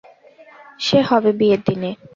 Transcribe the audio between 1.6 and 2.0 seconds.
দিনে।